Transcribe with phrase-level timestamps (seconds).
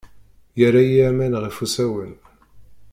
[0.59, 2.13] Yerra-iyi aman ɣef usawen.